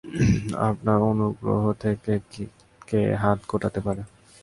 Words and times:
আপনার 0.69 0.99
অনুগ্রহ 1.03 1.63
থেকে 1.83 2.13
কে 2.87 3.01
হাত 3.15 3.39
গুটাতে 3.51 3.79
পারে? 3.85 4.01